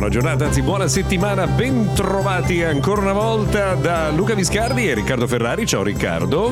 [0.00, 5.26] Buona giornata, anzi buona settimana, ben trovati ancora una volta da Luca Viscardi e Riccardo
[5.26, 5.66] Ferrari.
[5.66, 6.50] Ciao Riccardo.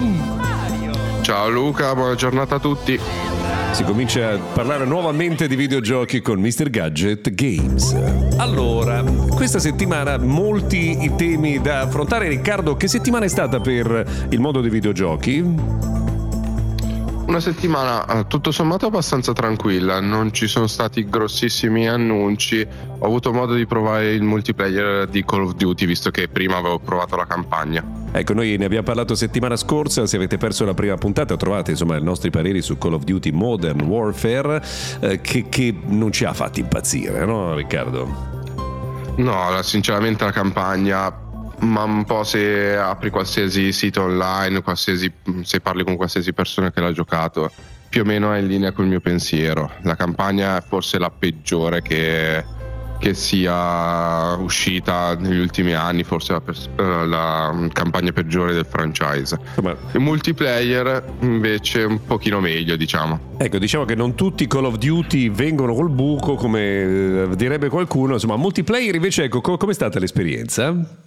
[1.23, 3.01] Ciao Luca, buona giornata a tutti.
[3.71, 6.69] Si comincia a parlare nuovamente di videogiochi con Mr.
[6.69, 7.97] Gadget Games.
[8.37, 9.03] Allora,
[9.35, 12.29] questa settimana molti i temi da affrontare.
[12.29, 15.98] Riccardo, che settimana è stata per il mondo dei videogiochi?
[17.29, 22.67] Una settimana eh, tutto sommato abbastanza tranquilla, non ci sono stati grossissimi annunci,
[22.99, 26.79] ho avuto modo di provare il multiplayer di Call of Duty visto che prima avevo
[26.79, 27.85] provato la campagna.
[28.13, 31.99] Ecco, noi ne abbiamo parlato settimana scorsa, se avete perso la prima puntata trovate insomma
[31.99, 34.65] i nostri pareri su Call of Duty Modern Warfare
[35.01, 38.37] eh, che, che non ci ha fatti impazzire, no Riccardo?
[39.17, 41.27] No, sinceramente la campagna
[41.61, 45.11] ma un po' se apri qualsiasi sito online, qualsiasi,
[45.43, 47.51] se parli con qualsiasi persona che l'ha giocato,
[47.89, 49.71] più o meno è in linea col mio pensiero.
[49.83, 52.45] La campagna è forse la peggiore che,
[52.99, 59.39] che sia uscita negli ultimi anni, forse la, pers- eh, la campagna peggiore del franchise.
[59.41, 63.37] Insomma, il multiplayer invece un pochino meglio, diciamo.
[63.39, 68.13] Ecco, diciamo che non tutti Call of Duty vengono col buco, come eh, direbbe qualcuno,
[68.15, 71.07] insomma, multiplayer invece, ecco, co- com'è stata l'esperienza?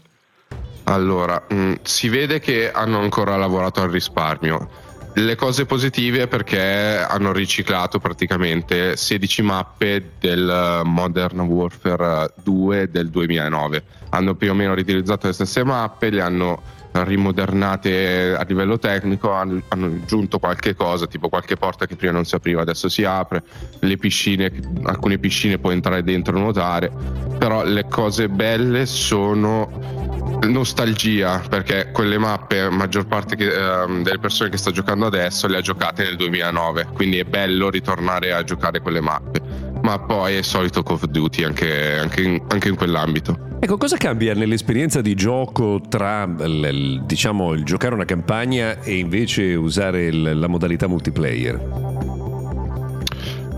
[0.85, 4.89] Allora, mh, mm, si vede che hanno ancora lavorato al risparmio.
[5.13, 13.83] Le cose positive perché hanno riciclato praticamente 16 mappe del Modern Warfare 2 del 2009.
[14.09, 19.61] Hanno più o meno riutilizzato le stesse mappe, le hanno rimodernate a livello tecnico, hanno,
[19.69, 23.43] hanno, aggiunto qualche cosa, tipo qualche porta che prima non si apriva, adesso si apre,
[23.79, 24.51] le piscine,
[24.83, 26.91] alcune piscine puoi entrare dentro e nuotare,
[27.37, 30.09] però le cose belle sono
[30.47, 35.57] nostalgia perché quelle mappe maggior parte che, uh, delle persone che sta giocando adesso le
[35.57, 40.41] ha giocate nel 2009 quindi è bello ritornare a giocare quelle mappe ma poi è
[40.41, 45.13] solito Call of Duty anche, anche, in, anche in, quell'ambito Ecco, cosa cambia nell'esperienza di
[45.13, 52.09] gioco tra diciamo, il giocare una campagna e invece usare la modalità multiplayer?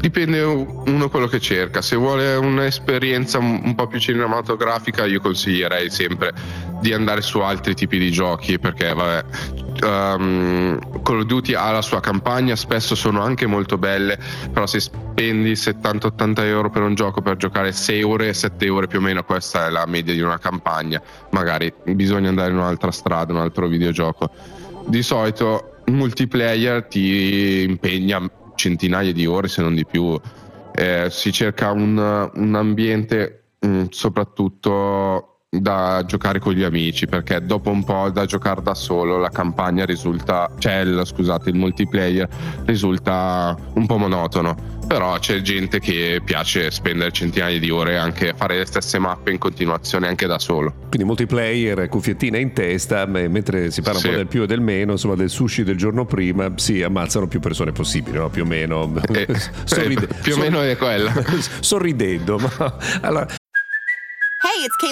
[0.04, 1.82] Dipende uno quello che cerca.
[1.82, 6.34] Se vuole un'esperienza un po' più cinematografica, io consiglierei sempre
[6.84, 9.24] di andare su altri tipi di giochi perché vabbè,
[9.86, 14.20] um, Call of Duty ha la sua campagna, spesso sono anche molto belle,
[14.52, 19.00] però se spendi 70-80 euro per un gioco per giocare 6 ore, 7 ore più
[19.00, 21.02] o meno, questa è la media di una campagna,
[21.32, 24.30] magari bisogna andare in un'altra strada, un altro videogioco.
[24.86, 30.20] Di solito multiplayer ti impegna centinaia di ore se non di più.
[30.76, 37.44] Eh, si cerca un, un ambiente mh, mm, soprattutto da giocare con gli amici perché
[37.46, 42.28] dopo un po' da giocare da solo la campagna risulta cioè il, scusate il multiplayer
[42.66, 48.34] risulta un po' monotono però c'è gente che piace spendere centinaia di ore anche a
[48.34, 53.70] fare le stesse mappe in continuazione anche da solo quindi multiplayer cuffiettine in testa mentre
[53.72, 54.08] si parla sì.
[54.08, 57.28] un po' del più e del meno insomma del sushi del giorno prima si ammazzano
[57.28, 58.30] più persone possibili no?
[58.30, 59.28] più o meno eh,
[59.66, 61.14] Sorride- più o meno è quella
[61.62, 63.28] sorridendo ma allora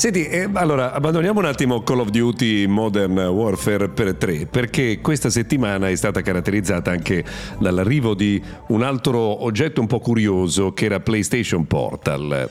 [0.00, 5.28] Senti, eh, allora abbandoniamo un attimo Call of Duty Modern Warfare per 3 perché questa
[5.28, 7.22] settimana è stata caratterizzata anche
[7.58, 12.48] dall'arrivo di un altro oggetto un po' curioso che era PlayStation Portal.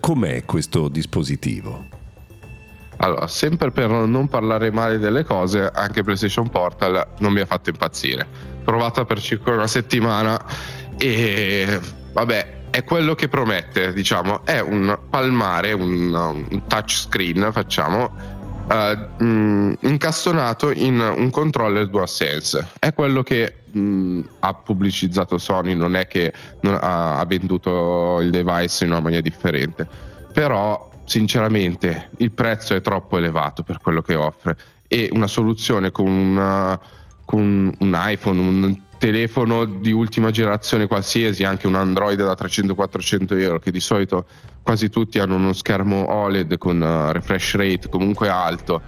[0.00, 1.86] com'è questo dispositivo?
[2.96, 7.70] Allora, sempre per non parlare male delle cose, anche PlayStation Portal non mi ha fatto
[7.70, 8.26] impazzire.
[8.64, 10.44] Provata per circa una settimana
[10.98, 11.78] e
[12.12, 18.10] vabbè, è quello che promette, diciamo, è un palmare, un, un touchscreen, facciamo,
[18.68, 22.68] uh, mh, incastonato in un controller DualSense.
[22.78, 28.30] È quello che mh, ha pubblicizzato Sony, non è che non ha, ha venduto il
[28.30, 29.86] device in una maniera differente.
[30.32, 34.56] Però, sinceramente, il prezzo è troppo elevato per quello che offre
[34.86, 36.78] e una soluzione con, una,
[37.24, 43.58] con un iPhone, un telefono di ultima generazione qualsiasi, anche un Android da 300-400 euro,
[43.58, 44.26] che di solito
[44.62, 48.82] quasi tutti hanno uno schermo OLED con uh, refresh rate comunque alto,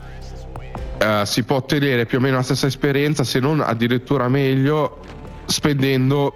[1.00, 4.98] uh, si può ottenere più o meno la stessa esperienza, se non addirittura meglio,
[5.46, 6.34] spendendo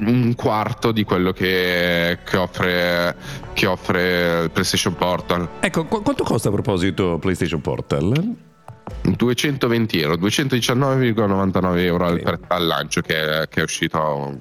[0.00, 3.16] un quarto di quello che, che, offre,
[3.54, 5.48] che offre PlayStation Portal.
[5.60, 8.52] Ecco, qu- quanto costa a proposito PlayStation Portal?
[9.02, 14.38] 220 euro, 219,99 euro al, al lancio che è, che è uscito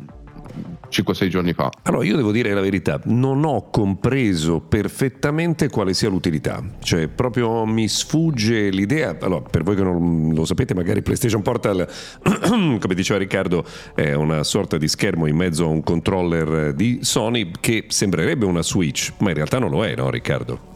[0.90, 1.72] 5-6 giorni fa.
[1.84, 7.66] Allora, io devo dire la verità, non ho compreso perfettamente quale sia l'utilità, cioè proprio
[7.66, 11.88] mi sfugge l'idea, allora per voi che non lo sapete, magari PlayStation Portal,
[12.50, 17.52] come diceva Riccardo, è una sorta di schermo in mezzo a un controller di Sony
[17.60, 20.73] che sembrerebbe una Switch, ma in realtà non lo è, no Riccardo?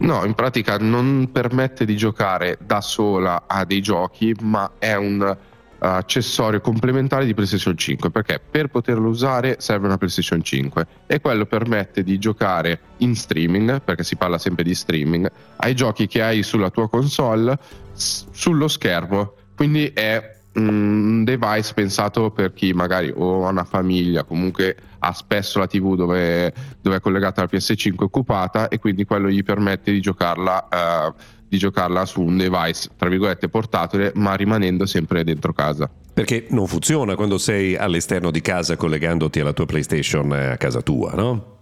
[0.00, 5.36] No, in pratica non permette di giocare da sola a dei giochi, ma è un
[5.80, 11.46] accessorio complementare di PlayStation 5 perché per poterlo usare serve una PlayStation 5 e quello
[11.46, 16.42] permette di giocare in streaming perché si parla sempre di streaming ai giochi che hai
[16.42, 17.56] sulla tua console
[17.92, 19.34] sullo schermo.
[19.54, 25.58] Quindi è un device pensato per chi magari o ha una famiglia comunque ha spesso
[25.58, 30.00] la tv dove, dove è collegata la PS5 occupata e quindi quello gli permette di
[30.00, 35.90] giocarla uh, di giocarla su un device, tra virgolette, portatile, ma rimanendo sempre dentro casa.
[36.12, 41.12] Perché non funziona quando sei all'esterno di casa collegandoti alla tua PlayStation a casa tua,
[41.14, 41.56] no?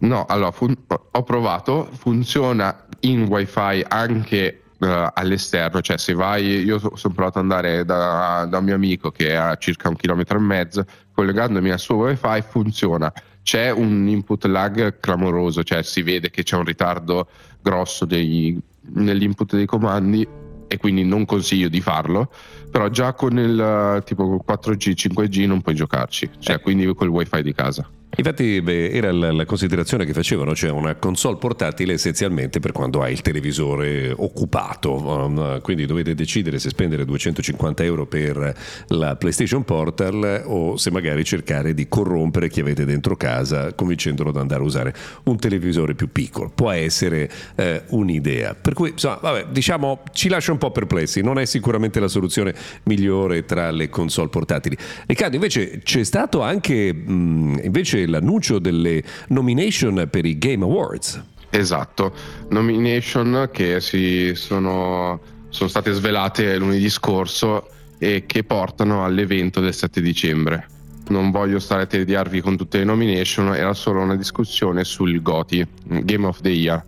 [0.00, 6.78] No, allora fun- ho provato, funziona in wifi anche uh, all'esterno, cioè se vai, io
[6.78, 10.38] sono provato ad andare da, da, un mio amico che è a circa un chilometro
[10.38, 13.12] e mezzo, collegandomi al suo wifi funziona.
[13.42, 17.28] C'è un input lag clamoroso, cioè si vede che c'è un ritardo
[17.60, 18.60] grosso dei,
[18.92, 20.26] nell'input dei comandi
[20.66, 22.30] e quindi non consiglio di farlo,
[22.70, 26.60] però già con il tipo 4G, 5G non puoi giocarci, cioè eh.
[26.60, 27.88] quindi col wifi di casa.
[28.16, 33.02] Infatti beh, era la, la, considerazione che facevano, cioè una console portatile essenzialmente per quando
[33.02, 38.54] hai il televisore occupato, um, quindi dovete decidere se spendere 250 euro per
[38.88, 44.36] la PlayStation Portal o se magari cercare di corrompere chi avete dentro casa convincendolo ad
[44.36, 46.50] andare a usare un televisore più piccolo.
[46.52, 48.54] Può essere eh, un'idea.
[48.54, 52.54] Per cui insomma, vabbè, diciamo ci lascia un po' perplessi, non è sicuramente la soluzione
[52.84, 54.76] migliore tra le console portatili.
[55.06, 61.22] Riccardo, invece c'è stato anche mh, invece l'annuncio delle nomination per i Game Awards.
[61.50, 62.14] Esatto,
[62.50, 67.68] nomination che si sono, sono state svelate lunedì scorso
[67.98, 70.66] e che portano all'evento del 7 dicembre.
[71.08, 75.66] Non voglio stare a tediarvi con tutte le nomination, era solo una discussione sul GOTY,
[76.04, 76.82] Game of the Year.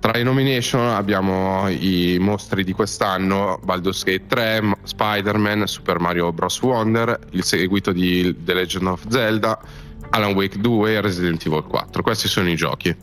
[0.00, 6.60] Tra le nomination abbiamo i mostri di quest'anno, Baldur's Gate 3, Spider-Man, Super Mario Bros.
[6.60, 9.58] Wonder, il seguito di The Legend of Zelda,
[10.14, 12.02] Alan Wake 2 e Resident Evil 4.
[12.02, 12.94] Questi sono i giochi.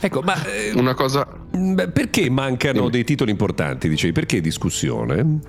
[0.00, 1.26] Ecco, ma eh, una cosa.
[1.26, 2.90] Perché mancano Dimmi.
[2.90, 3.88] dei titoli importanti?
[3.88, 5.40] Dicevi, perché discussione?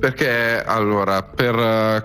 [0.00, 2.04] Perché allora, per eh,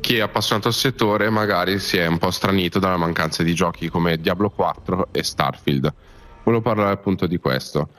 [0.00, 3.90] chi è appassionato al settore, magari si è un po' stranito dalla mancanza di giochi
[3.90, 5.92] come Diablo 4 e Starfield.
[6.44, 7.90] Volevo parlare appunto di questo.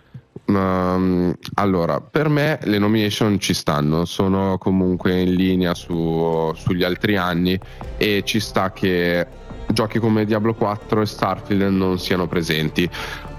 [0.46, 7.18] Um, allora, per me le nomination ci stanno, sono comunque in linea su, sugli altri
[7.18, 7.60] anni
[7.98, 9.28] e ci sta che
[9.68, 12.90] giochi come Diablo 4 e Starfield non siano presenti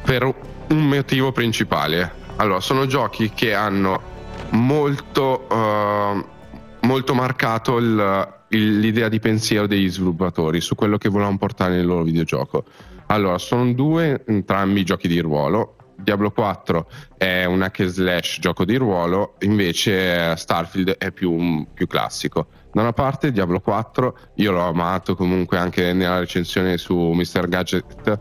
[0.04, 2.18] per un motivo principale.
[2.36, 4.00] Allora, sono giochi che hanno
[4.50, 11.38] molto, uh, molto marcato il, il, l'idea di pensiero degli sviluppatori su quello che volevano
[11.38, 12.64] portare nel loro videogioco.
[13.06, 18.76] Allora, sono due entrambi giochi di ruolo Diablo 4 è un hack slash gioco di
[18.76, 22.46] ruolo, invece Starfield è più, più, classico.
[22.72, 27.48] Da una parte Diablo 4, io l'ho amato comunque anche nella recensione su Mr.
[27.48, 28.20] Gadget,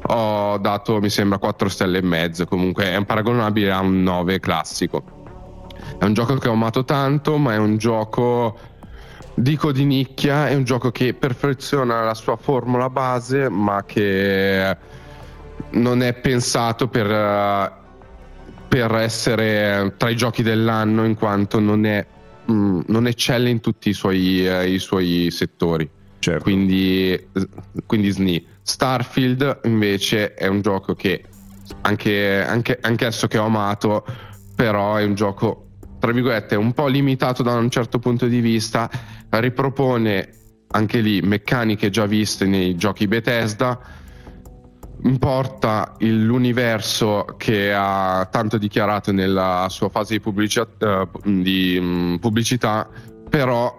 [0.00, 5.16] ho dato mi sembra 4 stelle e mezzo, comunque è paragonabile a un 9 classico.
[5.98, 8.76] È un gioco che ho amato tanto, ma è un gioco
[9.34, 14.76] dico di nicchia, è un gioco che perfeziona la sua formula base, ma che
[15.70, 17.70] non è pensato per, uh,
[18.68, 22.04] per, essere tra i giochi dell'anno in quanto non, è,
[22.50, 25.88] mm, non eccelle in tutti i suoi, uh, i suoi settori.
[26.18, 26.42] Certo.
[26.42, 27.28] Quindi,
[27.86, 28.46] quindi SNI.
[28.62, 31.24] Starfield invece è un gioco che
[31.82, 34.04] anche, anche, anch'esso che ho amato,
[34.54, 38.88] però è un gioco tra virgolette un po' limitato da un certo punto di vista,
[39.30, 40.30] ripropone
[40.70, 43.80] anche lì meccaniche già viste nei giochi Bethesda
[45.02, 52.88] importa l'universo che ha tanto dichiarato nella sua fase di, pubblici- uh, di um, pubblicità,
[53.28, 53.78] però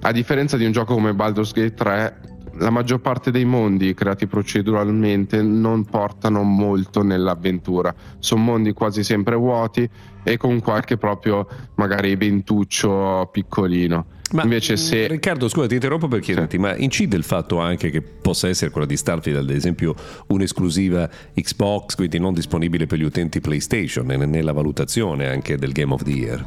[0.00, 2.20] a differenza di un gioco come Baldur's Gate 3
[2.58, 7.94] la maggior parte dei mondi creati proceduralmente non portano molto nell'avventura.
[8.18, 9.88] Sono mondi quasi sempre vuoti
[10.22, 14.06] e con qualche proprio magari ventuccio piccolino.
[14.32, 15.08] Ma Invece se...
[15.08, 16.62] Riccardo, scusa, ti interrompo per chiederti, sì.
[16.62, 19.94] ma incide il fatto anche che possa essere quella di Starfield, ad esempio,
[20.28, 26.02] un'esclusiva Xbox, quindi non disponibile per gli utenti PlayStation, nella valutazione anche del Game of
[26.02, 26.44] the Year?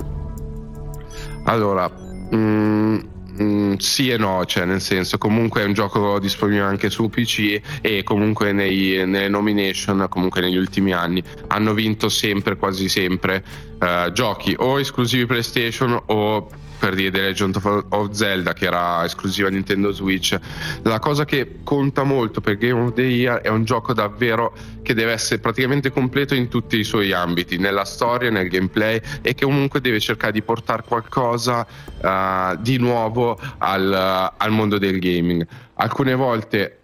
[1.43, 1.91] Allora,
[2.33, 2.97] mm,
[3.41, 7.59] Mm, sì e no, cioè nel senso comunque è un gioco disponibile anche su PC
[7.81, 13.43] e comunque nei, nelle nomination, comunque negli ultimi anni hanno vinto sempre, quasi sempre,
[13.79, 19.49] uh, giochi o esclusivi PlayStation o per dire The Legend of Zelda che era esclusiva
[19.49, 20.37] Nintendo Switch.
[20.83, 24.93] La cosa che conta molto per Game of the Year è un gioco davvero che
[24.93, 29.45] deve essere praticamente completo in tutti i suoi ambiti nella storia, nel gameplay e che
[29.45, 31.65] comunque deve cercare di portare qualcosa
[32.01, 35.45] uh, di nuovo al, al mondo del gaming.
[35.75, 36.79] Alcune volte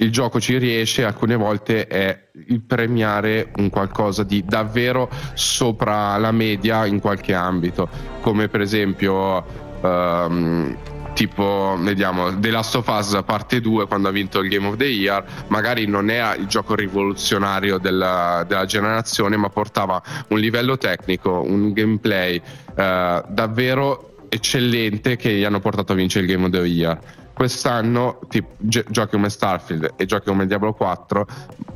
[0.00, 6.32] il gioco ci riesce, alcune volte è il premiare un qualcosa di davvero sopra la
[6.32, 7.88] media in qualche ambito,
[8.20, 9.44] come per esempio
[9.80, 10.76] um,
[11.14, 14.84] tipo vediamo The Last of Us parte 2 quando ha vinto il Game of the
[14.84, 21.42] Year magari non è il gioco rivoluzionario della, della generazione ma portava un livello tecnico
[21.44, 26.58] un gameplay uh, davvero eccellente che gli hanno portato a vincere il Game of the
[26.58, 26.98] Year
[27.38, 31.24] quest'anno tipo, gi- giochi come Starfield e giochi come Diablo 4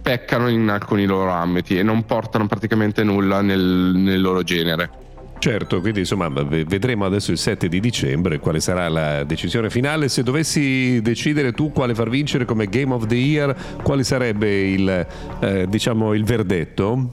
[0.03, 4.91] peccano in alcuni loro ambiti e non portano praticamente nulla nel, nel loro genere.
[5.39, 10.09] Certo, quindi insomma vedremo adesso il 7 di dicembre quale sarà la decisione finale.
[10.09, 13.55] Se dovessi decidere tu quale far vincere come Game of the Year,
[13.85, 15.07] quale sarebbe il,
[15.41, 17.13] eh, diciamo, il verdetto?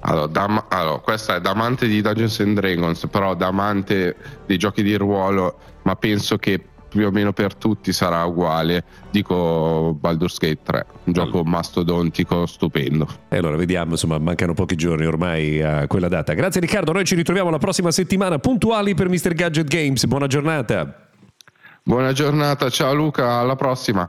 [0.00, 4.56] Allora, da, allora, questa è da amante di Dungeons and Dragons, però da amante dei
[4.56, 6.60] giochi di ruolo, ma penso che
[6.94, 8.84] più o meno per tutti sarà uguale.
[9.10, 11.50] Dico Baldur's Gate 3, un gioco allora.
[11.50, 13.06] mastodontico stupendo.
[13.28, 16.34] E allora vediamo, insomma, mancano pochi giorni ormai a quella data.
[16.34, 19.34] Grazie Riccardo, noi ci ritroviamo la prossima settimana puntuali per Mr.
[19.34, 20.06] Gadget Games.
[20.06, 21.08] Buona giornata.
[21.82, 24.08] Buona giornata, ciao Luca, alla prossima.